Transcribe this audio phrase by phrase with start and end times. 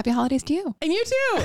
[0.00, 0.74] Happy holidays to you.
[0.80, 1.12] And you too.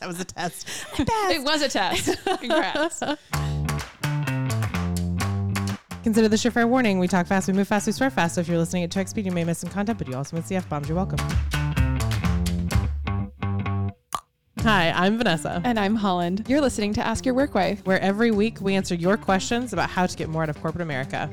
[0.00, 0.66] that was a test.
[0.98, 2.16] It was a test.
[2.40, 3.00] Congrats.
[6.02, 6.98] Consider this your fair warning.
[6.98, 8.36] We talk fast, we move fast, we swear fast.
[8.36, 10.36] So if you're listening at 2x speed, you may miss some content, but you also
[10.36, 10.88] miss the F bombs.
[10.88, 11.18] You're welcome.
[14.60, 16.46] Hi, I'm Vanessa, and I'm Holland.
[16.48, 17.84] You're listening to Ask Your Work Wife.
[17.84, 20.80] where every week we answer your questions about how to get more out of corporate
[20.80, 21.28] America.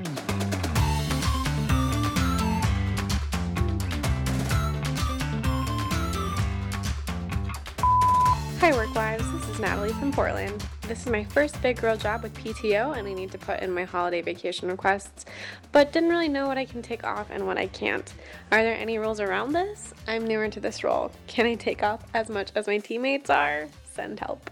[9.63, 10.61] Natalie from Portland.
[10.89, 13.71] This is my first big girl job with PTO, and I need to put in
[13.71, 15.25] my holiday vacation requests,
[15.71, 18.13] but didn't really know what I can take off and what I can't.
[18.51, 19.93] Are there any rules around this?
[20.05, 21.13] I'm newer to this role.
[21.27, 23.69] Can I take off as much as my teammates are?
[23.93, 24.49] Send help.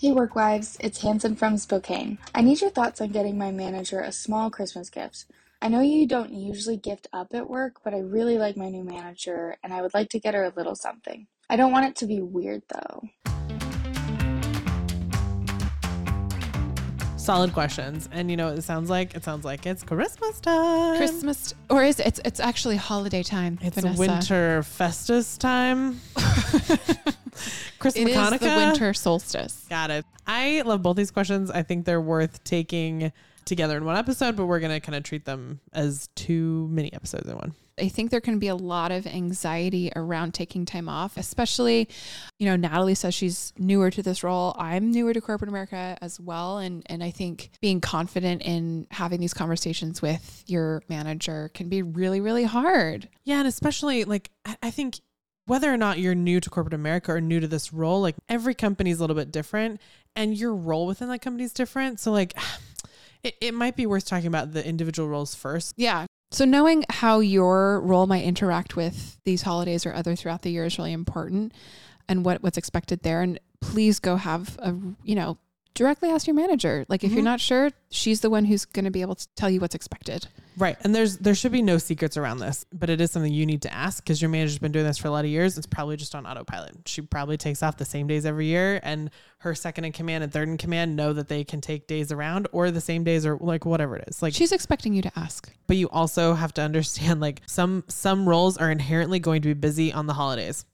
[0.00, 2.18] Hey work wives, it's Hanson from Spokane.
[2.34, 5.26] I need your thoughts on getting my manager a small Christmas gift.
[5.62, 8.82] I know you don't usually gift up at work, but I really like my new
[8.82, 11.28] manager and I would like to get her a little something.
[11.48, 13.35] I don't want it to be weird though.
[17.26, 18.08] Solid questions.
[18.12, 19.16] And you know what it sounds like?
[19.16, 20.96] It sounds like it's Christmas time.
[20.96, 22.06] Christmas, or is it?
[22.06, 23.58] It's, it's actually holiday time.
[23.62, 23.98] It's Vanessa.
[23.98, 26.00] winter festus time.
[27.80, 29.66] Chris It is the winter solstice.
[29.68, 30.06] Got it.
[30.24, 31.50] I love both these questions.
[31.50, 33.10] I think they're worth taking
[33.46, 36.92] together in one episode, but we're going to kind of treat them as two mini
[36.92, 37.54] episodes in one.
[37.78, 41.88] I think there can be a lot of anxiety around taking time off, especially,
[42.38, 44.56] you know, Natalie says she's newer to this role.
[44.58, 46.56] I'm newer to corporate America as well.
[46.56, 51.82] And and I think being confident in having these conversations with your manager can be
[51.82, 53.10] really, really hard.
[53.24, 54.98] Yeah, and especially like I- I think
[55.44, 58.54] whether or not you're new to corporate America or new to this role, like every
[58.54, 59.82] company is a little bit different
[60.16, 62.00] and your role within that company is different.
[62.00, 62.32] So like
[63.26, 65.74] it, it might be worth talking about the individual roles first.
[65.76, 66.06] Yeah.
[66.30, 70.64] So knowing how your role might interact with these holidays or other throughout the year
[70.64, 71.52] is really important
[72.08, 75.38] and what what's expected there and please go have a you know
[75.76, 76.84] directly ask your manager.
[76.88, 77.24] Like if you're Mhm.
[77.24, 80.26] not sure, she's the one who's going to be able to tell you what's expected.
[80.56, 80.76] Right.
[80.82, 83.62] And there's there should be no secrets around this, but it is something you need
[83.62, 85.56] to ask because your manager's been doing this for a lot of years.
[85.58, 86.88] It's probably just on autopilot.
[86.88, 90.32] She probably takes off the same days every year and her second in command and
[90.32, 93.36] third in command know that they can take days around or the same days or
[93.38, 94.22] like whatever it is.
[94.22, 95.52] Like She's expecting you to ask.
[95.66, 99.54] but you also have to understand like some some roles are inherently going to be
[99.54, 100.64] busy on the holidays.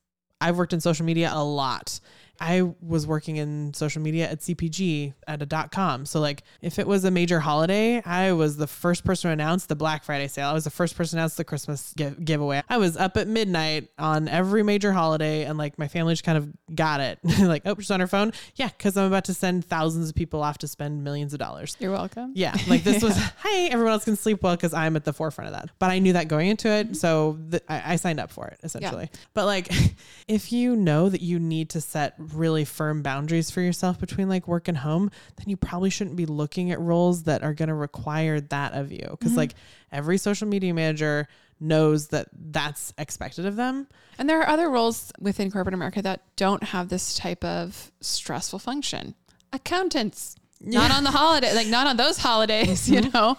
[0.41, 2.01] I've worked in social media a lot.
[2.41, 6.07] I was working in social media at CPG at a dot com.
[6.07, 9.67] So like if it was a major holiday, I was the first person to announce
[9.67, 10.49] the Black Friday sale.
[10.49, 12.63] I was the first person to announce the Christmas give- giveaway.
[12.69, 16.39] I was up at midnight on every major holiday and like my family just kind
[16.39, 17.19] of got it.
[17.41, 18.33] like, oh, she's on her phone.
[18.57, 21.77] Yeah, because I'm about to send thousands of people off to spend millions of dollars.
[21.79, 22.33] You're welcome.
[22.35, 25.55] Yeah, like this was, hey, everyone else can sleep well because I'm at the forefront
[25.55, 25.71] of that.
[25.79, 28.59] But I knew that going into it, so th- I, I signed up for it
[28.63, 29.11] essentially.
[29.35, 29.69] But like,
[30.29, 34.49] if you know that you need to set really firm boundaries for yourself between like
[34.49, 37.75] work and home, then you probably shouldn't be looking at roles that are going to
[37.75, 39.07] require that of you.
[39.11, 39.55] Because like
[39.91, 41.29] every social media manager
[41.61, 43.87] knows that that's expected of them.
[44.19, 48.59] And there are other roles within corporate America that don't have this type of stressful
[48.59, 49.15] function.
[49.53, 53.37] Accountants, not on the holiday, like not on those holidays, you know?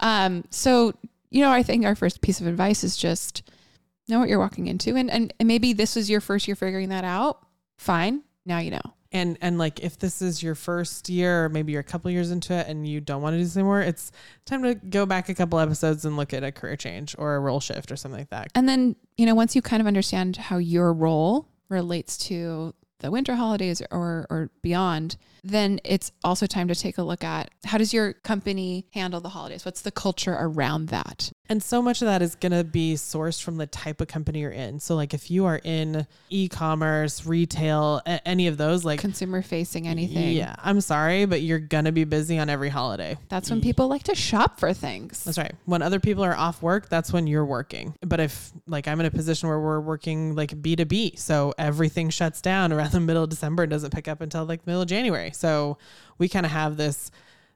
[0.00, 0.92] Um, so,
[1.30, 3.42] you know, I think our first piece of advice is just
[4.08, 4.94] know what you're walking into.
[4.96, 7.41] And, and, and maybe this is your first year figuring that out.
[7.82, 8.22] Fine.
[8.46, 8.80] Now you know.
[9.10, 12.30] and and like if this is your first year or maybe you're a couple years
[12.30, 14.10] into it and you don't want to do this anymore it's
[14.46, 17.40] time to go back a couple episodes and look at a career change or a
[17.40, 20.36] role shift or something like that And then, you know, once you kind of understand
[20.36, 26.68] how your role relates to the winter holidays or or beyond, then it's also time
[26.68, 29.64] to take a look at how does your company handle the holidays?
[29.64, 31.30] What's the culture around that?
[31.48, 34.38] and so much of that is going to be sourced from the type of company
[34.38, 39.00] you're in so like if you are in e-commerce retail a- any of those like
[39.00, 40.32] Consumer facing anything.
[40.34, 43.88] yeah i'm sorry but you're going to be busy on every holiday That's when people
[43.88, 45.24] like to shop for things.
[45.24, 45.54] That's right.
[45.64, 47.94] When other people are off work, that's when you're working.
[48.00, 52.40] But if like I'm in a position where we're working like B2B, so everything shuts
[52.40, 55.31] down around the middle of December and doesn't pick up until like middle of January.
[55.32, 55.78] So
[56.18, 57.10] we kind of have this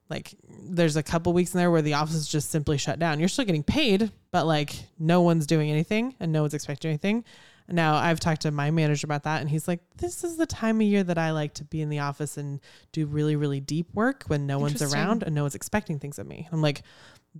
[0.09, 3.19] like there's a couple weeks in there where the office is just simply shut down.
[3.19, 7.25] You're still getting paid, but like no one's doing anything and no one's expecting anything.
[7.69, 10.77] Now I've talked to my manager about that and he's like, This is the time
[10.77, 12.61] of year that I like to be in the office and
[12.93, 16.27] do really, really deep work when no one's around and no one's expecting things of
[16.27, 16.49] me.
[16.53, 16.83] I'm like,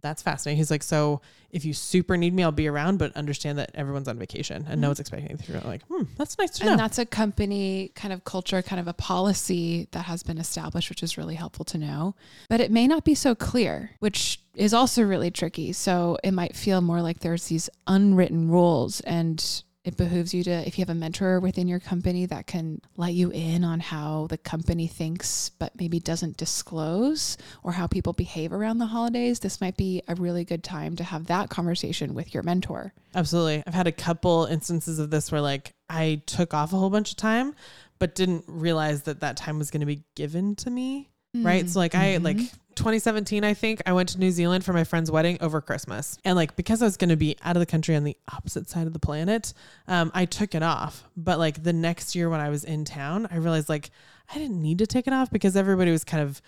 [0.03, 0.59] that's fascinating.
[0.59, 1.21] He's like, so
[1.51, 4.81] if you super need me, I'll be around, but understand that everyone's on vacation and
[4.81, 5.61] no one's expecting anything.
[5.65, 6.71] Like, hmm, that's nice to Mm-hmm.
[6.73, 10.89] And that's a company kind of culture, kind of a policy that has been established,
[10.89, 12.15] which is really helpful to know.
[12.49, 15.73] But it may not be so clear, which is also really tricky.
[15.73, 20.51] So it might feel more like there's these unwritten rules and it behooves you to,
[20.67, 24.27] if you have a mentor within your company that can let you in on how
[24.29, 29.61] the company thinks, but maybe doesn't disclose or how people behave around the holidays, this
[29.61, 32.93] might be a really good time to have that conversation with your mentor.
[33.15, 33.63] Absolutely.
[33.65, 37.13] I've had a couple instances of this where like I took off a whole bunch
[37.13, 37.55] of time,
[38.01, 41.11] but didn't realize that that time was going to be given to me.
[41.33, 41.65] Right.
[41.65, 41.69] Mm.
[41.69, 42.57] So like I like mm-hmm.
[42.77, 46.19] 2017, I think I went to New Zealand for my friend's wedding over Christmas.
[46.25, 48.69] And like, because I was going to be out of the country on the opposite
[48.69, 49.53] side of the planet,
[49.89, 51.05] um, I took it off.
[51.17, 53.91] But like the next year when I was in town, I realized like
[54.33, 56.41] I didn't need to take it off because everybody was kind of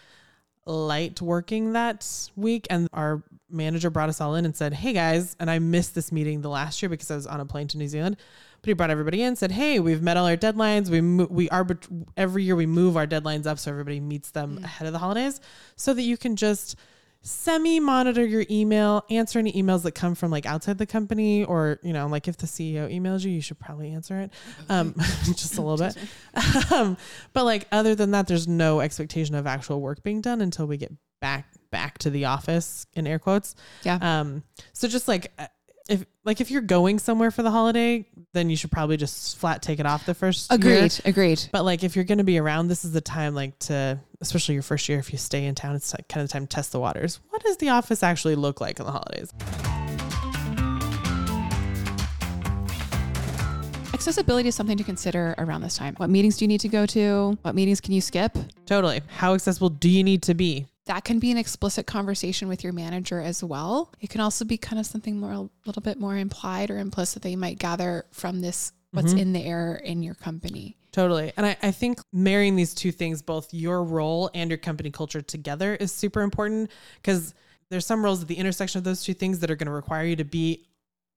[0.67, 5.37] light working that week and our manager brought us all in and said hey guys
[5.41, 7.79] and i missed this meeting the last year because i was on a plane to
[7.79, 8.17] new zealand
[8.61, 10.89] but he brought everybody in said hey we've met all our deadlines.
[10.91, 14.61] We mo- we arbit- every year we move our deadlines up so everybody meets them
[14.63, 15.41] ahead of the holidays
[15.77, 16.77] so that you can just
[17.23, 21.79] semi monitor your email answer any emails that come from like outside the company or
[21.83, 24.31] you know like if the ceo emails you you should probably answer it
[24.69, 25.97] um just a little bit.
[26.73, 26.97] Um
[27.33, 30.77] but like other than that there's no expectation of actual work being done until we
[30.77, 33.55] get back back to the office in air quotes
[33.85, 33.99] Yeah.
[34.01, 34.43] um
[34.73, 35.47] so just like uh,
[35.89, 38.05] if like if you're going somewhere for the holiday
[38.35, 40.59] then you should probably just flat take it off the first year.
[40.59, 41.01] Agreed.
[41.07, 41.41] Agreed.
[41.51, 44.53] But like if you're going to be around, this is the time like to, especially
[44.53, 46.49] your first year, if you stay in town, it's like kind of the time to
[46.55, 47.21] test the waters.
[47.31, 49.33] What does the office actually look like on the holidays?
[53.95, 55.95] Accessibility is something to consider around this time.
[55.97, 57.37] What meetings do you need to go to?
[57.43, 58.37] What meetings can you skip?
[58.67, 59.01] Totally.
[59.09, 60.67] How accessible do you need to be?
[60.89, 63.93] That can be an explicit conversation with your manager as well.
[64.01, 67.23] It can also be kind of something more, a little bit more implied or implicit
[67.23, 69.19] that you might gather from this, what's mm-hmm.
[69.19, 70.79] in the air in your company.
[70.93, 71.31] Totally.
[71.37, 75.21] And I, I think marrying these two things, both your role and your company culture
[75.21, 76.71] together, is super important
[77.03, 77.35] because
[77.69, 80.07] there's some roles at the intersection of those two things that are going to require
[80.07, 80.68] you to be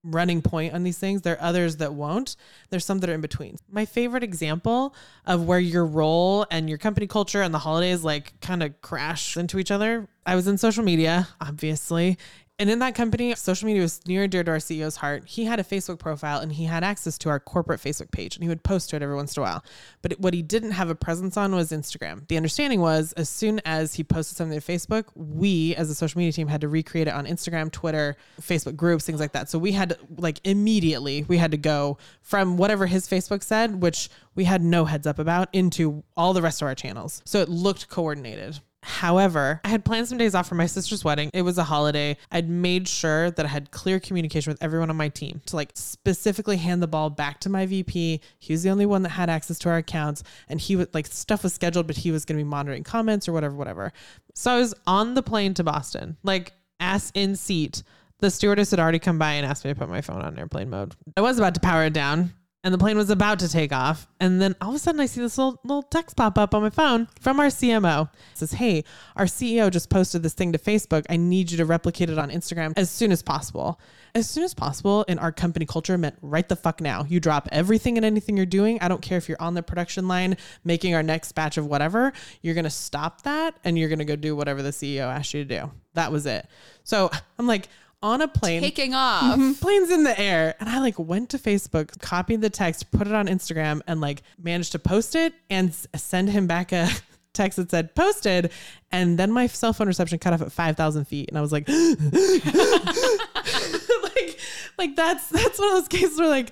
[0.03, 1.21] running point on these things.
[1.21, 2.35] There are others that won't.
[2.69, 3.57] There's some that are in between.
[3.69, 4.95] My favorite example
[5.25, 9.37] of where your role and your company culture and the holidays like kind of crash
[9.37, 10.07] into each other.
[10.25, 12.17] I was in social media, obviously.
[12.61, 15.23] And in that company, social media was near and dear to our CEO's heart.
[15.25, 18.43] He had a Facebook profile and he had access to our corporate Facebook page and
[18.43, 19.65] he would post to it every once in a while.
[20.03, 22.27] But what he didn't have a presence on was Instagram.
[22.27, 26.19] The understanding was as soon as he posted something to Facebook, we as a social
[26.19, 29.49] media team had to recreate it on Instagram, Twitter, Facebook groups, things like that.
[29.49, 33.81] So we had to, like immediately, we had to go from whatever his Facebook said,
[33.81, 37.23] which we had no heads up about, into all the rest of our channels.
[37.25, 38.59] So it looked coordinated.
[38.83, 41.29] However, I had planned some days off for my sister's wedding.
[41.33, 42.17] It was a holiday.
[42.31, 45.71] I'd made sure that I had clear communication with everyone on my team to like
[45.75, 48.21] specifically hand the ball back to my VP.
[48.39, 51.07] He was the only one that had access to our accounts and he would like
[51.07, 53.93] stuff was scheduled, but he was going to be monitoring comments or whatever, whatever.
[54.33, 57.83] So I was on the plane to Boston, like ass in seat.
[58.19, 60.69] The stewardess had already come by and asked me to put my phone on airplane
[60.69, 60.95] mode.
[61.17, 62.33] I was about to power it down
[62.63, 64.07] and the plane was about to take off.
[64.19, 66.61] And then all of a sudden I see this little, little text pop up on
[66.61, 68.09] my phone from our CMO.
[68.11, 68.83] It says, Hey,
[69.15, 71.05] our CEO just posted this thing to Facebook.
[71.09, 73.79] I need you to replicate it on Instagram as soon as possible.
[74.13, 77.05] As soon as possible in our company culture meant right the fuck now.
[77.07, 78.77] You drop everything and anything you're doing.
[78.79, 82.13] I don't care if you're on the production line making our next batch of whatever.
[82.41, 85.33] You're going to stop that and you're going to go do whatever the CEO asked
[85.33, 85.71] you to do.
[85.93, 86.47] That was it.
[86.83, 87.09] So
[87.39, 87.69] I'm like,
[88.03, 88.61] on a plane.
[88.61, 89.59] Taking off.
[89.59, 90.55] planes in the air.
[90.59, 94.23] And i like went to facebook copied the text put it on instagram and like
[94.41, 96.87] managed to post it and s- send him back a
[97.33, 98.51] text that said posted.
[98.91, 101.29] And then my cell phone reception cut off at 5000 feet.
[101.29, 101.67] And i was like
[104.03, 104.39] like
[104.77, 106.51] like that's that's one of those cases where like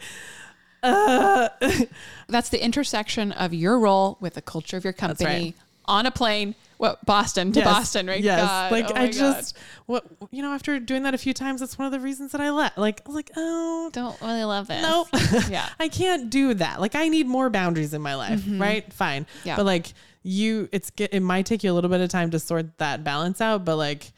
[0.83, 1.49] uh
[2.29, 5.55] That's the intersection of your role with the culture of your company.
[5.89, 6.55] On a plane.
[6.77, 8.21] What Boston to yes, Boston, right?
[8.21, 9.11] yes God, like oh i God.
[9.11, 12.31] just what you know after doing that a few times that's one of the reasons
[12.31, 14.81] that i let like i was like oh don't really love this.
[14.81, 15.09] Nope.
[15.51, 15.67] Yeah.
[15.77, 16.79] I can't do that.
[16.79, 18.91] Like I need more boundaries in my life, right?
[18.93, 19.25] Fine.
[19.25, 19.47] Mm-hmm.
[19.49, 19.55] Yeah.
[19.57, 19.87] But like
[20.23, 23.41] you it's it might take you a little bit of time to sort that balance
[23.41, 24.13] out, but like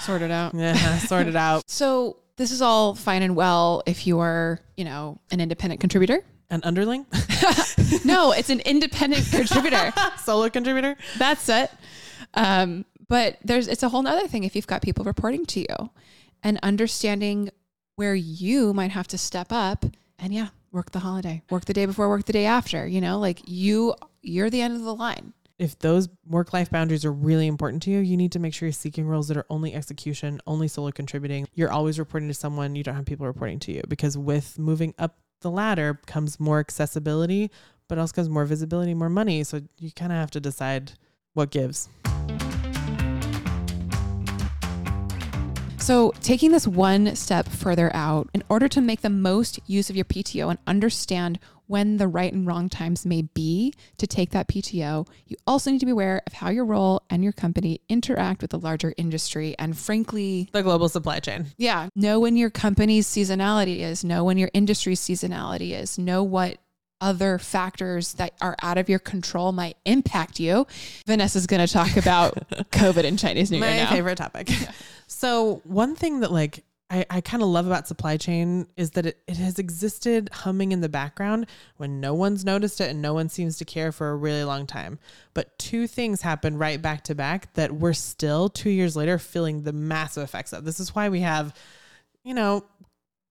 [0.00, 0.54] Sort it out.
[0.54, 1.64] yeah, sort it out.
[1.68, 6.24] So this is all fine and well if you are, you know, an independent contributor.
[6.50, 7.04] An underling,
[8.04, 9.92] No, it's an independent contributor.
[10.24, 10.96] solo contributor.
[11.18, 11.70] That's it.
[12.34, 15.90] Um, but there's it's a whole nother thing if you've got people reporting to you
[16.42, 17.50] and understanding
[17.96, 19.84] where you might have to step up
[20.18, 22.86] and yeah, work the holiday, work the day before, work the day after.
[22.86, 25.34] You know, like you you're the end of the line.
[25.58, 28.68] If those work life boundaries are really important to you, you need to make sure
[28.68, 31.48] you're seeking roles that are only execution, only solo contributing.
[31.54, 34.94] You're always reporting to someone, you don't have people reporting to you because with moving
[34.98, 37.50] up the ladder comes more accessibility,
[37.88, 39.44] but also comes more visibility, more money.
[39.44, 40.92] So you kind of have to decide
[41.34, 41.88] what gives.
[45.88, 49.96] So, taking this one step further out, in order to make the most use of
[49.96, 54.48] your PTO and understand when the right and wrong times may be to take that
[54.48, 58.42] PTO, you also need to be aware of how your role and your company interact
[58.42, 59.54] with the larger industry.
[59.58, 61.46] And frankly, The global supply chain.
[61.56, 66.58] yeah, know when your company's seasonality is, know when your industry's seasonality is, know what
[67.00, 70.66] other factors that are out of your control might impact you.
[71.06, 72.34] Vanessa's going to talk about
[72.72, 73.90] COVID and Chinese New Year My now.
[73.90, 74.50] favorite topic.
[75.08, 79.04] So one thing that like I, I kind of love about supply chain is that
[79.04, 81.46] it, it has existed humming in the background
[81.76, 84.66] when no one's noticed it and no one seems to care for a really long
[84.66, 84.98] time.
[85.34, 89.62] But two things happened right back to back that we're still two years later feeling
[89.62, 90.64] the massive effects of.
[90.64, 91.54] This is why we have,
[92.22, 92.64] you know,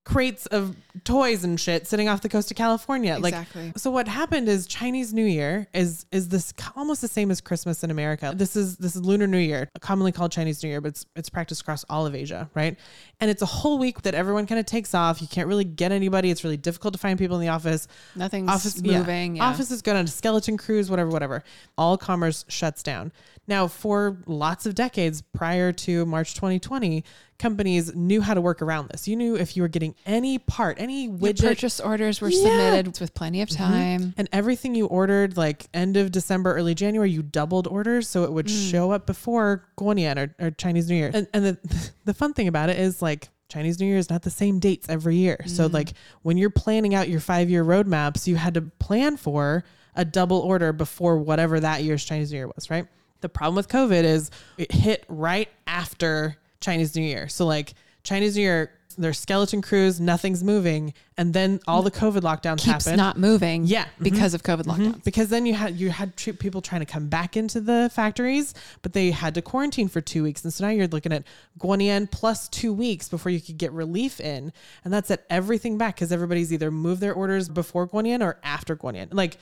[0.07, 0.73] crates of
[1.03, 3.17] toys and shit sitting off the coast of California.
[3.17, 3.65] Exactly.
[3.67, 7.41] Like so what happened is Chinese New Year is is this almost the same as
[7.41, 8.31] Christmas in America.
[8.33, 11.29] This is this is Lunar New Year, commonly called Chinese New Year, but it's it's
[11.29, 12.77] practiced across all of Asia, right?
[13.19, 15.21] And it's a whole week that everyone kind of takes off.
[15.21, 16.31] You can't really get anybody.
[16.31, 17.89] It's really difficult to find people in the office.
[18.15, 18.99] Nothing's Office yeah.
[18.99, 19.35] moving.
[19.35, 19.43] Yeah.
[19.43, 21.43] Offices go on skeleton crews, whatever, whatever.
[21.77, 23.11] All commerce shuts down.
[23.48, 27.04] Now, for lots of decades prior to March 2020,
[27.39, 29.08] companies knew how to work around this.
[29.08, 32.42] You knew if you were getting any part, any Your widget, purchase orders were Yeah.
[32.42, 33.63] submitted with plenty of mm-hmm.
[33.63, 34.13] time.
[34.18, 38.34] and everything you ordered like end of December, early January, you doubled orders so it
[38.34, 38.72] would mm.
[38.72, 41.12] show up before Guanyan or, or Chinese New Year.
[41.13, 44.24] And, and the, the fun thing about it is like Chinese New Year is not
[44.24, 45.38] the same dates every year.
[45.46, 45.74] So mm.
[45.74, 49.63] like when you're planning out your five year roadmaps, you had to plan for
[49.96, 52.88] a double order before whatever that year's Chinese New Year was, right?
[53.21, 57.27] The problem with COVID is it hit right after Chinese New Year.
[57.27, 62.22] So like Chinese New Year, there's skeleton crews, nothing's moving, and then all the COVID
[62.22, 62.98] lockdowns Keeps happen.
[62.98, 63.66] not moving.
[63.66, 63.86] Yeah.
[63.86, 64.04] Mhm.
[64.04, 65.04] Because of COVID lockdowns.
[65.04, 68.54] because then you had you had tr- people trying to come back into the factories,
[68.82, 71.24] but they had to quarantine for two weeks, and so now you're looking at
[71.60, 74.51] Guanyan plus two weeks before you could get relief in,
[74.84, 78.75] and that set everything back because everybody's either moved their orders before Guanyan or after
[78.75, 79.13] Guanyan.
[79.13, 79.38] Like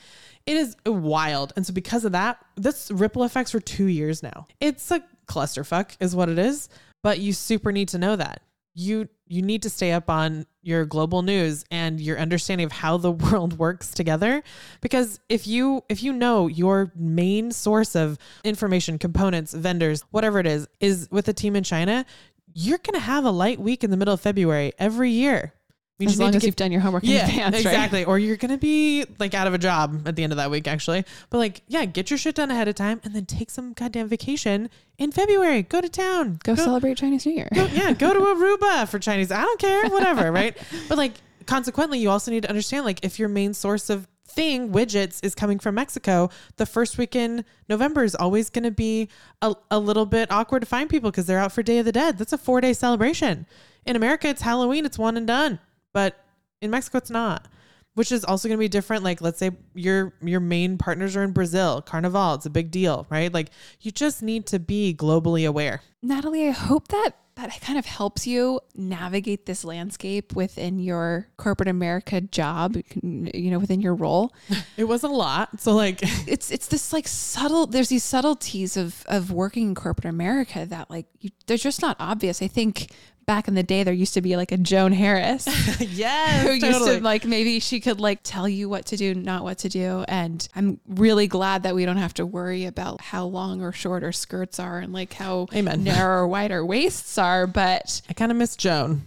[0.45, 4.45] it is wild, and so because of that, this ripple effects for two years now.
[4.59, 6.69] It's a clusterfuck, is what it is.
[7.03, 8.41] But you super need to know that
[8.75, 12.97] you you need to stay up on your global news and your understanding of how
[12.97, 14.43] the world works together.
[14.81, 20.45] Because if you if you know your main source of information components vendors whatever it
[20.47, 22.05] is is with a team in china
[22.53, 25.53] you're going to have a light week in the middle of february every year
[25.97, 27.61] We As long to as get- you've done your homework in yeah, advance, right?
[27.65, 28.03] exactly.
[28.03, 30.67] Or you're gonna be like out of a job at the end of that week,
[30.67, 31.05] actually.
[31.29, 34.07] But like, yeah, get your shit done ahead of time, and then take some goddamn
[34.09, 35.61] vacation in February.
[35.63, 36.39] Go to town.
[36.43, 37.47] Go, celebrate Chinese New Year.
[37.53, 39.31] go- yeah, go to Aruba for Chinese.
[39.31, 40.57] I don't care, whatever, right?
[40.89, 41.13] But like,
[41.45, 45.33] consequently, you also need to understand like if your main source of thing widgets is
[45.33, 49.07] coming from Mexico, the first week in November is always going to be
[49.41, 51.93] a, a little bit awkward to find people because they're out for Day of the
[51.93, 52.17] Dead.
[52.17, 53.45] That's a four day celebration.
[53.85, 55.59] In America, it's Halloween, it's one and done.
[55.95, 56.19] But
[56.61, 57.47] in Mexico, it's not.
[57.93, 59.05] Which is also going to be different.
[59.05, 62.33] Like, let's say your your main partners are in Brazil, Carnival.
[62.33, 63.33] It's a big deal, right?
[63.33, 65.81] Like, you just need to be globally aware.
[66.03, 71.69] Natalie, I hope that that kind of helps you navigate this landscape within your corporate
[71.69, 74.33] America job, you know, within your role.
[74.77, 77.65] It was a lot, so like, It's it's this like subtle.
[77.65, 81.95] There's these subtleties of of working in corporate America that like you, they're just not
[81.97, 82.41] obvious.
[82.41, 82.91] I think
[83.25, 85.47] back in the day there used to be like a Joan Harris
[85.79, 89.43] yes, who used to like maybe she could like tell you what to do, not
[89.43, 90.05] what to do.
[90.07, 94.03] And I'm really glad that we don't have to worry about how long or short
[94.03, 95.83] our skirts are and like how Amen.
[95.83, 97.47] narrow or wide our waists are.
[97.47, 99.03] But I kind of miss Joan.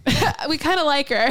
[0.49, 1.29] we kind of like her.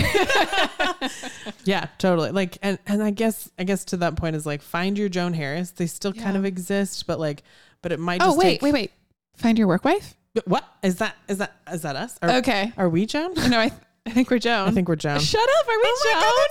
[1.69, 2.31] Yeah, totally.
[2.31, 5.35] Like, and and I guess I guess to that point is like find your Joan
[5.35, 5.71] Harris.
[5.73, 7.43] They still kind of exist, but like,
[7.83, 8.23] but it might.
[8.23, 8.93] oh wait, take, wait, wait.
[9.37, 10.15] Find your work wife.
[10.47, 11.17] What is that?
[11.29, 12.19] Is that is that us?
[12.23, 12.73] Are, Okay.
[12.77, 13.35] Are we Joan?
[13.35, 13.71] No, I,
[14.07, 14.69] I think we're Joan.
[14.69, 15.21] I think we're Joan.
[15.21, 15.67] Shut up.
[15.69, 16.49] Are we Oh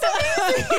[0.68, 0.78] Joan?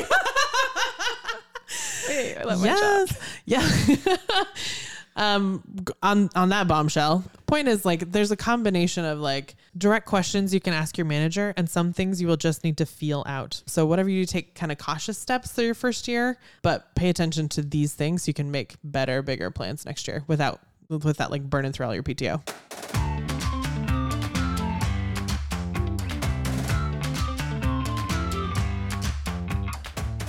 [2.09, 3.09] Wait, I love my job.
[3.45, 3.97] yes.
[4.05, 4.15] Yeah.
[5.15, 5.63] um
[6.01, 7.23] on on that bombshell.
[7.47, 11.53] Point is like there's a combination of like direct questions you can ask your manager
[11.57, 13.61] and some things you will just need to feel out.
[13.65, 17.49] So whatever you take kind of cautious steps through your first year, but pay attention
[17.49, 21.31] to these things so you can make better, bigger plans next year without with that
[21.31, 22.41] like burning through all your PTO.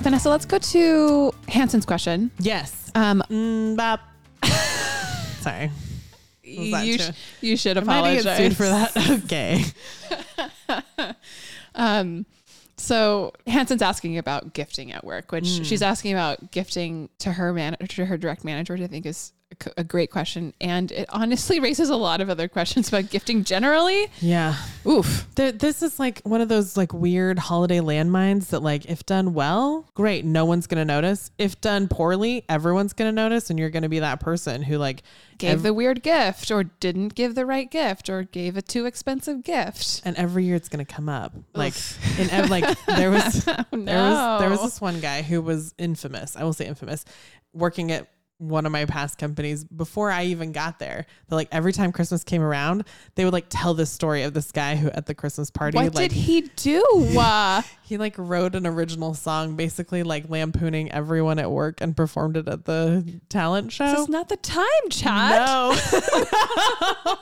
[0.01, 2.31] Vanessa, let's go to Hanson's question.
[2.39, 2.91] Yes.
[2.95, 4.01] Um, Mm, bop.
[5.41, 5.71] Sorry.
[6.43, 8.97] You, sh- you should apologize get sued for that?
[9.25, 9.65] Okay.
[11.77, 12.27] Um,
[12.77, 15.63] so Hanson's asking about gifting at work, which Hmm.
[15.63, 19.33] she's asking about gifting to her manager, to her direct manager, which I think is
[19.77, 20.53] a great question.
[20.61, 24.09] And it honestly raises a lot of other questions about gifting generally.
[24.21, 24.57] Yeah.
[24.87, 25.27] Oof.
[25.35, 29.35] There, this is like one of those like weird holiday landmines that like if done
[29.35, 31.31] well, great, no one's gonna notice.
[31.39, 35.03] If done poorly, everyone's gonna notice, and you're gonna be that person who like
[35.39, 38.85] Gave ev- the weird gift or didn't give the right gift or gave a too
[38.87, 40.03] expensive gift.
[40.05, 41.33] and every year it's gonna come up.
[41.55, 41.75] Like
[42.19, 46.37] in ev- like there was there was there was this one guy who was infamous.
[46.37, 47.05] I will say infamous,
[47.53, 48.09] working at
[48.41, 51.07] one of my past companies before I even got there.
[51.29, 54.51] That like every time Christmas came around, they would like tell this story of this
[54.51, 56.83] guy who at the Christmas party What like did he do?
[57.91, 62.47] He like wrote an original song basically like lampooning everyone at work and performed it
[62.47, 63.91] at the talent show.
[63.91, 65.45] this is not the time, Chad.
[65.45, 65.73] No.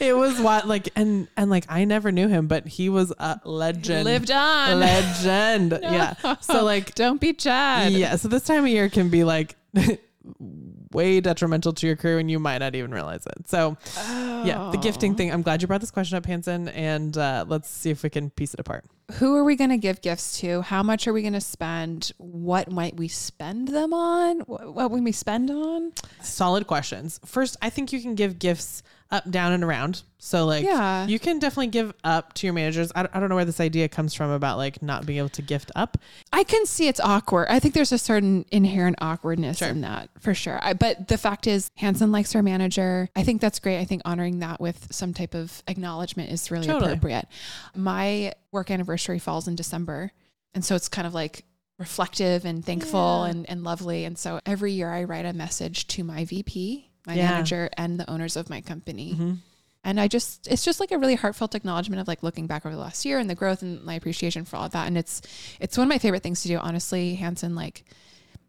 [0.00, 3.40] it was what like and and like I never knew him, but he was a
[3.44, 3.98] legend.
[3.98, 4.80] He Lived on.
[4.80, 5.78] Legend.
[5.90, 6.14] Yeah.
[6.40, 7.92] So like Don't be Chad.
[7.92, 9.54] yeah, so this time of year can be like
[10.92, 13.48] way detrimental to your career and you might not even realize it.
[13.48, 15.32] So yeah, the gifting thing.
[15.32, 18.30] I'm glad you brought this question up, Hanson, and uh, let's see if we can
[18.30, 18.84] piece it apart.
[19.14, 20.62] Who are we going to give gifts to?
[20.62, 22.12] How much are we going to spend?
[22.18, 24.40] What might we spend them on?
[24.40, 25.92] What, what would we spend on?
[26.22, 27.18] Solid questions.
[27.24, 30.02] First, I think you can give gifts up, down, and around.
[30.18, 31.08] So like, Yeah.
[31.08, 32.92] you can definitely give up to your managers.
[32.94, 35.42] I, I don't know where this idea comes from about like not being able to
[35.42, 35.96] gift up.
[36.40, 37.48] I can see it's awkward.
[37.50, 40.58] I think there's a certain inherent awkwardness in that for sure.
[40.62, 43.10] I, but the fact is, Hanson likes her manager.
[43.14, 43.78] I think that's great.
[43.78, 46.92] I think honoring that with some type of acknowledgement is really Totally.
[46.92, 47.26] appropriate.
[47.76, 50.12] My work anniversary falls in December.
[50.54, 51.44] And so it's kind of like
[51.78, 53.30] reflective and thankful Yeah.
[53.32, 54.06] and, and lovely.
[54.06, 57.30] And so every year I write a message to my VP, my Yeah.
[57.32, 59.12] manager, and the owners of my company.
[59.12, 59.32] Mm-hmm.
[59.82, 62.74] And I just, it's just like a really heartfelt acknowledgement of like looking back over
[62.74, 64.86] the last year and the growth and my appreciation for all of that.
[64.86, 65.22] And it's,
[65.58, 67.54] it's one of my favorite things to do, honestly, Hanson.
[67.54, 67.84] Like,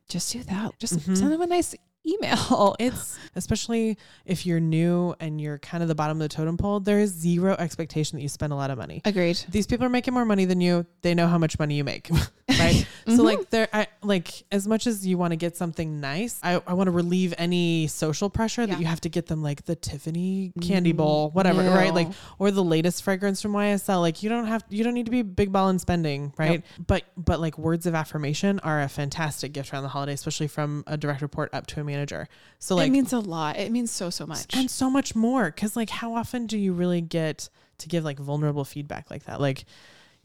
[0.09, 0.77] just do that.
[0.77, 1.15] Just Mhm.
[1.17, 1.73] send them a nice
[2.05, 2.75] email.
[2.79, 6.79] It's especially if you're new and you're kind of the bottom of the totem pole,
[6.79, 9.01] there is zero expectation that you spend a lot of money.
[9.05, 9.39] Agreed.
[9.49, 10.85] These people are making more money than you.
[11.01, 12.09] They know how much money you make,
[12.49, 12.75] right?
[12.75, 12.85] Mhm.
[13.15, 16.61] So like there, I like as much as you want to get something nice, I,
[16.67, 18.67] I want to relieve any social pressure Yeah.
[18.67, 21.93] that you have to get them like the Tiffany candy bowl, whatever, right?
[21.93, 24.01] Like or the latest fragrance from YSL.
[24.01, 26.63] Like you don't have you don't need to be big ball in spending, right?
[26.85, 30.83] But but like words of affirmation are a fantastic gift around the holiday, especially from
[30.87, 32.27] a direct report up to a manager.
[32.59, 33.57] So like it means a lot.
[33.57, 34.55] It means so, so much.
[34.55, 37.49] and so much more because like how often do you really get
[37.79, 39.65] to give like vulnerable feedback like that like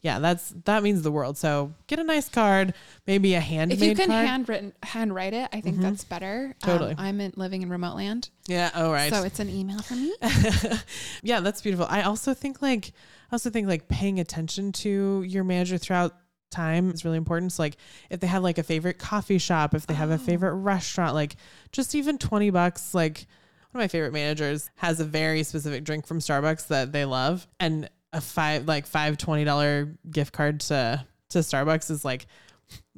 [0.01, 2.71] yeah that's that means the world so get a nice card
[3.07, 5.81] maybe a handmade if you can card handwritten handwrite it, I think Mhm.
[5.81, 6.53] that's better.
[6.61, 6.91] Totally.
[6.91, 10.03] Um, I'm in, living in remote land, yeah oh right so it's an email from
[10.03, 10.13] me.
[11.23, 12.91] yeah that's beautiful i also think like
[13.31, 16.13] i also think like paying attention to your manager throughout
[16.49, 17.77] time is really important so like
[18.09, 20.17] if they have like a favorite coffee shop if they have a Oh.
[20.17, 21.35] favorite restaurant like
[21.71, 23.25] just even 20 bucks like
[23.71, 27.45] one of my favorite managers has a very specific drink from starbucks that they love
[27.59, 32.25] and a five like five twenty dollar gift card to to starbucks is like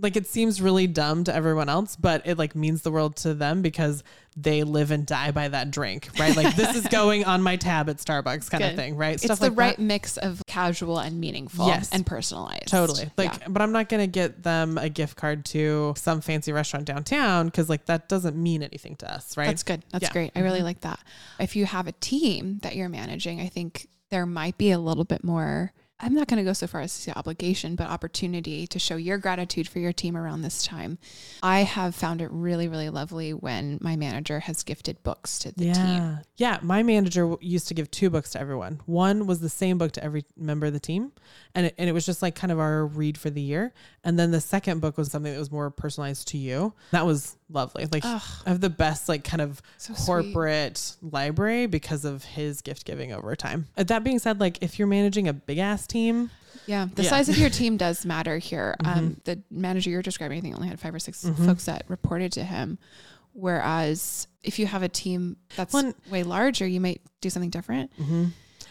[0.02, 3.34] like it seems really dumb to everyone else, but it like means the world to
[3.34, 4.04] them because
[4.38, 6.36] they live and die by that drink, right?
[6.36, 9.22] Like this is going on my tab at Starbucks kind of thing, right?
[9.22, 11.90] it's the right mix of casual and meaningful Yes.
[11.92, 12.68] and personalized.
[12.68, 13.12] Totally.
[13.18, 13.48] Like, Yeah.
[13.50, 17.48] but I'm not going to get them a gift card to some fancy restaurant downtown
[17.48, 19.48] because like that doesn't mean anything to us, right?
[19.48, 19.84] That's good.
[19.92, 20.12] That's Yeah.
[20.14, 20.32] great.
[20.36, 20.66] I really mm-hmm.
[20.66, 21.00] like that.
[21.40, 25.04] If you have a team that you're managing, I think there might be a little
[25.04, 25.74] bit more.
[26.02, 28.96] I'm not going to go so far as to say obligation, but opportunity to show
[28.96, 30.98] your gratitude for your team around this time.
[31.44, 35.66] I have found it really, really lovely when my manager has gifted books to the
[35.66, 35.74] yeah.
[35.74, 36.20] team.
[36.38, 36.60] Yeah.
[36.62, 38.80] My manager used to give two books to everyone.
[38.86, 41.12] One was the same book to every member of the team.
[41.54, 43.74] And it, and it was just like kind of our read for the year.
[44.04, 46.74] And then the second book was something that was more personalized to you.
[46.92, 47.88] That was lovely.
[47.92, 50.06] Like Ugh, I have the best like kind of so sweet.
[50.06, 53.68] corporate library because of his gift giving over time.
[53.78, 56.30] Uh, That being said, like if you're managing a big ass team,
[56.66, 57.10] Yeah, the Yeah.
[57.10, 57.16] Mm-hmm.
[57.16, 58.76] size of your team does matter here.
[58.86, 62.32] Um, the manager you're describing, I think, only had five or 6 folks that reported
[62.34, 62.78] to him.
[63.34, 67.92] Whereas if you have a team that's and- way larger, you might do something different.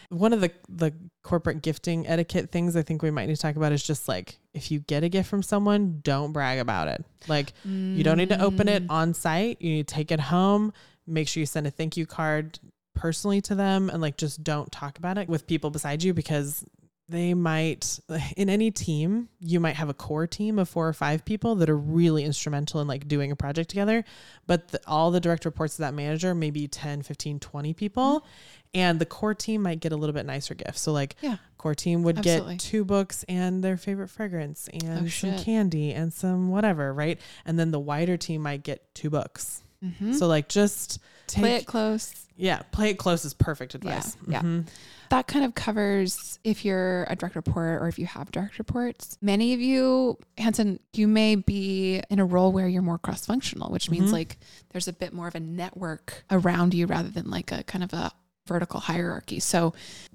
[0.09, 0.93] One of the the
[1.23, 4.39] corporate gifting etiquette things I think we might need to talk about is just like
[4.53, 7.05] if you get a gift from someone, don't brag about it.
[7.27, 8.91] Like you don't need to open it Mm.
[8.91, 9.61] on site.
[9.61, 10.73] You need to take it home.
[11.05, 12.59] Make sure you send a thank you card
[12.95, 16.65] personally to them and like just don't talk about it with people beside you because
[17.09, 17.99] they might
[18.37, 21.69] in any team you might have a core team of four or five people that
[21.69, 24.03] are really instrumental in like doing a project together
[24.47, 28.25] but the, all the direct reports to that manager maybe 10 15 20 people
[28.75, 31.37] and the core team might get a little bit nicer gifts so like Yeah.
[31.57, 32.53] core team would Absolutely.
[32.55, 35.39] get two books and their favorite fragrance and Oh, some shit.
[35.43, 40.13] candy and some whatever right and then the wider team might get two books Mhm.
[40.13, 42.25] so like just Play it close.
[42.39, 44.15] Yeah, play it close is perfect advice.
[44.27, 44.41] yeah.
[44.41, 44.67] Mhm.
[45.09, 49.17] That kind of covers if you're a direct report or if you have direct reports.
[49.21, 53.71] Many of you, Hanson, you may be in a role where you're more cross functional,
[53.71, 54.13] which means Mhm.
[54.13, 54.37] like
[54.69, 57.91] there's a bit more of a network around you rather than like a kind of
[57.91, 58.11] a
[58.47, 59.39] vertical hierarchy.
[59.39, 59.73] So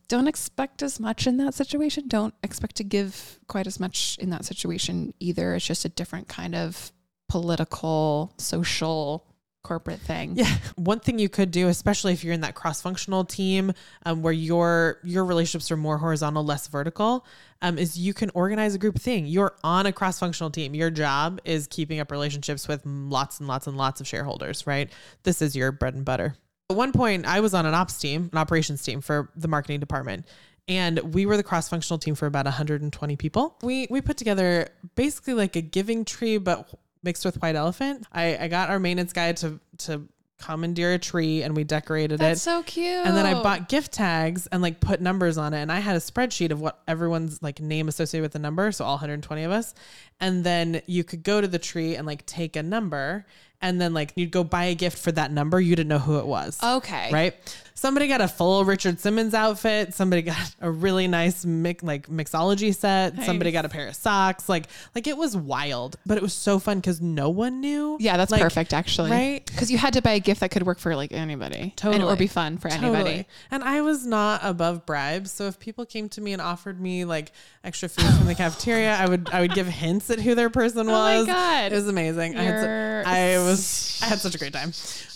[0.09, 2.07] don't expect as much in that situation.
[2.09, 5.55] Don't expect to give quite as much in that situation either.
[5.57, 6.93] It's just a different kind of
[7.29, 9.27] political, social,
[9.65, 10.35] corporate thing.
[10.37, 10.57] Yeah.
[10.77, 13.73] One thing you could do, especially if you're in that cross-functional team
[14.07, 17.27] um, where your your relationships are more horizontal, less vertical,
[17.63, 19.27] um, is you can organize a group thing.
[19.27, 20.75] You're on a cross-functional team.
[20.75, 24.93] Your job is keeping up relationships with lots and lots and lots of shareholders, right?
[25.25, 26.37] This is your bread and butter.
[26.71, 29.81] At one point, I was on an ops team, an operations team for the marketing
[29.81, 30.27] department.
[30.67, 33.59] And we were the cross-functional team for about 120 people.
[33.63, 36.71] We we put together basically like a giving tree, but
[37.05, 38.07] mixed with white elephant.
[38.13, 42.19] I, I got our maintenance guy to to commandeer a tree and we decorated it.
[42.19, 42.45] That's it.
[42.45, 43.07] so cute.
[43.07, 45.63] And then I bought gift tags and like put numbers on it.
[45.63, 48.71] And I had a spreadsheet of what everyone's like name associated with the number.
[48.73, 49.75] So all 120 of us.
[50.21, 53.27] And then you could go to the tree and like take a number.
[53.63, 55.61] And then like you'd go buy a gift for that number.
[55.61, 56.59] You didn't know who it was.
[56.63, 57.11] Okay.
[57.11, 57.35] Right.
[57.77, 59.95] Somebody got a full Richard Simmons outfit.
[59.95, 63.21] Somebody got a really nice mix, like mixology set.
[63.25, 64.49] Somebody got a pair of socks.
[64.49, 67.97] Like, like it was wild, but it was so fun because no one knew.
[67.99, 69.11] Yeah, that's Like, perfect actually.
[69.11, 69.45] right?
[69.45, 71.73] Because you had to buy a gift that could work for like anybody.
[71.77, 72.13] totally, And, Totally.
[72.13, 73.27] or be fun for anybody.
[73.51, 75.33] And I was not above bribes.
[75.33, 77.33] So if people came to me and offered me like
[77.65, 80.87] extra food from the cafeteria, I would I would give hints at who their person
[80.87, 81.23] was.
[81.25, 81.33] Oh my.
[81.33, 81.73] God.
[81.73, 82.37] It was amazing.
[82.37, 84.73] I had, I was I had such a great time.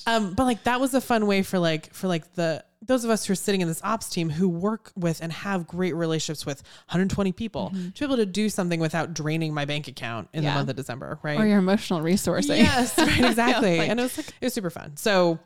[0.09, 3.11] Um, but like that was a fun way for like for like the those of
[3.11, 6.47] us who are sitting in this ops team who work with and have great relationships
[6.47, 10.42] with 120 people to be able to do something without draining my bank account in
[10.44, 10.51] Yeah.
[10.53, 11.38] the month of December, right?
[11.38, 12.59] Or your emotional resourcing.
[12.59, 13.79] Yes, right, exactly.
[13.79, 14.97] like- and it was like it was super fun.
[14.97, 15.38] So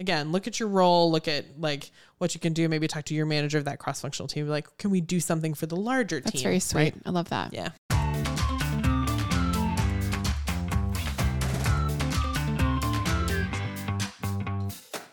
[0.00, 3.14] again, look at your role, look at like what you can do, maybe talk to
[3.14, 4.48] your manager of that cross functional team.
[4.48, 6.38] Like, can we do something for the larger That's team?
[6.38, 6.80] That's very sweet.
[6.80, 7.02] right?
[7.04, 7.52] I love that.
[7.52, 7.68] Yeah.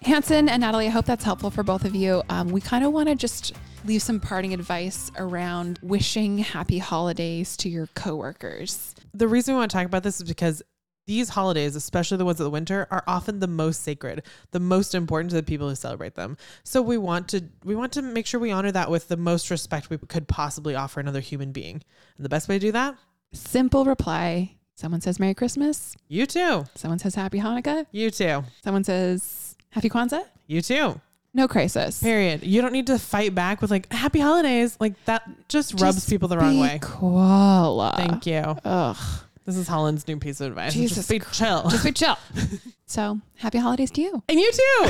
[0.08, 2.24] Hanson and Natalie, I hope that's helpful for both of you.
[2.30, 7.58] Um, we kind of want to just leave some parting advice around wishing happy holidays
[7.58, 8.96] to your coworkers.
[9.14, 10.64] The reason we want to talk about this is because
[11.08, 14.96] these holidays, especially the ones of the winter, are often the most sacred, the most
[14.96, 16.38] important to the people who celebrate them.
[16.64, 19.50] So we want to we want to make sure we honor that with the most
[19.52, 21.82] respect we could possibly offer another human being.
[22.16, 22.96] And the best way to do that,
[23.34, 24.56] Simple reply.
[24.76, 25.98] Someone says Merry Christmas.
[26.08, 26.64] you too.
[26.76, 27.88] Someone says Happy Hanukkah.
[27.92, 28.46] You too.
[28.64, 29.47] Someone says
[29.78, 30.24] Happy Kwanzaa.
[30.48, 31.00] You too.
[31.36, 32.02] No crisis.
[32.02, 32.42] Period.
[32.42, 34.76] You don't need to fight back with like happy holidays.
[34.80, 36.80] Like that just rubs Just people the wrong way.
[36.82, 37.92] Cool.
[37.96, 38.56] Thank you.
[38.66, 38.98] Ugh.
[39.46, 40.74] This is Holland's new piece of advice.
[40.74, 41.70] Jesus just be chill.
[41.70, 42.18] Just be chill.
[42.88, 44.24] so happy holidays to you.
[44.28, 44.60] and you too.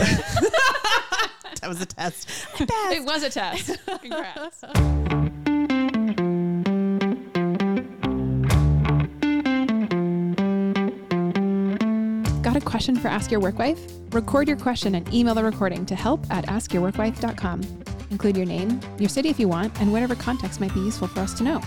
[1.60, 2.30] that was a test.
[2.62, 3.78] It was a test.
[4.02, 4.64] Congrats.
[12.58, 13.80] A question for Ask Your Work Wife?
[14.12, 17.62] Record your question and email the recording to help at askyourworkwife.com.
[18.10, 21.20] Include your name, your city if you want, and whatever context might be useful for
[21.20, 21.62] us to know.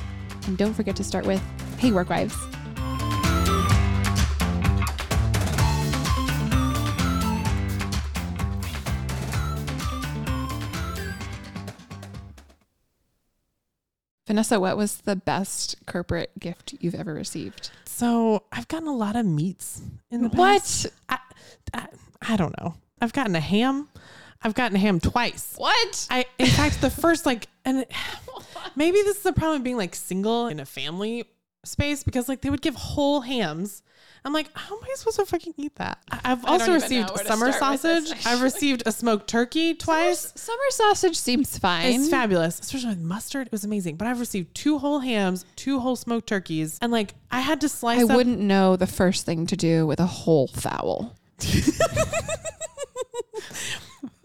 [0.48, 1.40] And don't forget to start with
[1.78, 2.36] Hey Work Wives.
[14.26, 17.70] Vanessa, what was the best corporate gift you've ever received?
[18.00, 20.86] So I've gotten a lot of meats in the past.
[20.86, 20.92] What?
[21.10, 21.18] I,
[21.74, 21.86] I,
[22.32, 22.74] I don't know.
[22.98, 23.90] I've gotten a ham.
[24.40, 25.52] I've gotten a ham twice.
[25.58, 26.06] What?
[26.08, 27.84] I, in fact, the first like, and
[28.74, 31.26] maybe this is the problem of being like single in a family
[31.64, 33.82] space because like they would give whole hams.
[34.22, 35.98] I'm like, how am I supposed to fucking eat that?
[36.10, 38.26] I've also received summer with this, sausage.
[38.26, 40.32] I've received a smoked turkey twice.
[40.36, 41.86] Summer sausage seems fine.
[41.94, 43.46] It's fabulous, especially with mustard.
[43.46, 43.96] It was amazing.
[43.96, 47.68] But I've received two whole hams, two whole smoked turkeys, and like I had to
[47.68, 48.00] slice.
[48.00, 51.16] I up- wouldn't know the first thing to do with a whole fowl.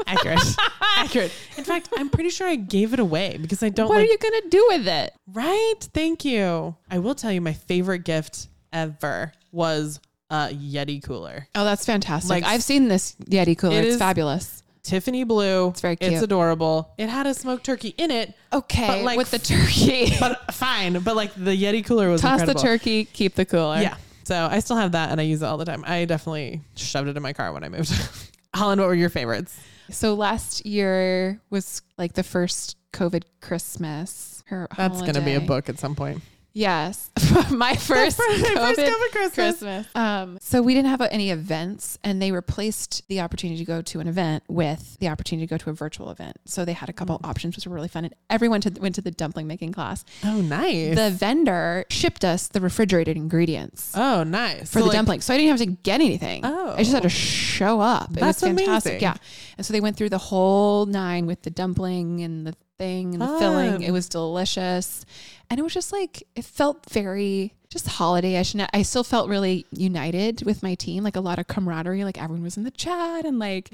[0.08, 0.39] accurate,
[0.97, 1.31] accurate.
[1.58, 4.08] In fact, I'm pretty sure I gave it away because I don't what like.
[4.08, 5.13] are you gonna do with it?
[5.31, 5.75] Right?
[5.93, 6.75] Thank you.
[6.89, 11.47] I will tell you, my favorite gift ever was a Yeti cooler.
[11.55, 12.29] Oh, that's fantastic.
[12.29, 13.77] Like- I've seen this Yeti cooler.
[13.77, 14.63] It It's fabulous.
[14.84, 15.69] Tiffany blue.
[15.69, 16.93] It's very It's adorable.
[16.99, 20.13] It had a smoked turkey in it, Okay, But, like, with the turkey.
[20.19, 20.99] but fine.
[20.99, 22.62] But like the Yeti cooler was Toss incredible.
[22.62, 23.81] the turkey, keep the cooler.
[23.81, 23.97] Yeah.
[24.25, 25.84] So I still have that and I use it all the time.
[25.88, 27.91] I definitely shoved it in my car when I moved.
[28.55, 29.60] Holland, what were your favorites?
[29.89, 34.43] So last year was like the first COVID Christmas.
[34.52, 35.48] Or That's going to be a holiday.
[35.48, 36.21] book at some point.
[36.57, 37.11] Yes,
[37.51, 39.33] my first, first COVID COVID Christmas.
[39.33, 39.87] Christmas.
[39.93, 43.99] Um, so we didn't have any events, and they replaced the opportunity to go to
[43.99, 46.37] an event with the opportunity to go to a virtual event.
[46.45, 47.27] So they had a couple Mm.
[47.27, 48.05] options, which were really fun.
[48.05, 50.05] And everyone to, went to the dumpling making class.
[50.23, 50.95] Oh, nice.
[50.95, 54.61] The vendor shipped us the refrigerated ingredients oh, nice.
[54.71, 55.19] for So, the like, dumpling.
[55.21, 56.45] So I didn't have to get anything.
[56.45, 57.09] Oh, I just had to Oh.
[57.09, 58.11] show up.
[58.11, 58.91] It That's was fantastic.
[58.93, 59.01] amazing.
[59.01, 59.15] Yeah.
[59.57, 63.21] And so they went through the whole nine with the dumpling and the thing and
[63.21, 63.81] the filling.
[63.83, 65.05] It was delicious.
[65.49, 68.38] And it was just like it felt very just holiday.
[68.38, 72.03] I should I still felt really united with my team, like a lot of camaraderie.
[72.03, 73.69] Like everyone was in the chat and like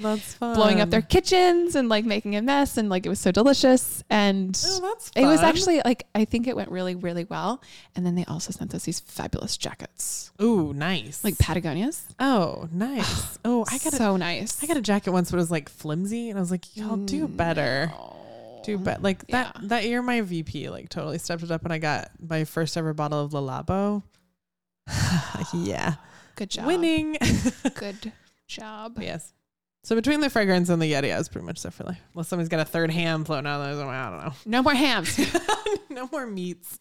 [0.54, 4.02] blowing up their kitchens and like making a mess and like it was so delicious.
[4.10, 4.58] And
[5.16, 7.62] Oh, it was actually like I think it went really, really well.
[7.94, 10.32] And then they also sent us these fabulous jackets.
[10.42, 11.22] Ooh, nice.
[11.22, 12.04] Like Patagonia's.
[12.18, 13.30] oh, nice.
[13.44, 14.62] Oh, I got a, so nice.
[14.62, 16.96] I got a jacket once, but it was like flimsy, and I was like, y'all
[16.96, 17.92] do mm, better.
[18.64, 19.04] Do but mm-hmm.
[19.04, 19.68] Like that Yeah.
[19.68, 22.92] that year, my VP like totally stepped it up, and I got my first ever
[22.94, 24.02] bottle of Le Labo.
[25.54, 25.94] yeah,
[26.36, 26.66] Good job.
[26.66, 27.16] winning.
[27.74, 28.12] Good
[28.48, 28.98] job.
[29.00, 29.32] yes.
[29.84, 31.98] So between the fragrance and the Yeti, I was pretty much set for life.
[32.14, 34.32] Unless somebody's got a third ham floating out, there, I don't know.
[34.46, 35.18] No more hams.
[35.90, 36.78] no more meats.